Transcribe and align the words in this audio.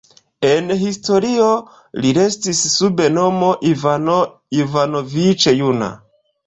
En 0.51 0.71
historio 0.83 1.49
li 2.05 2.15
restis 2.19 2.63
sub 2.73 3.05
nomo 3.21 3.53
"Ivano 3.75 4.19
Ivanoviĉ 4.63 5.51
Juna". 5.63 5.97